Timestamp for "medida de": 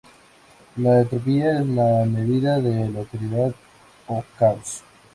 2.05-2.85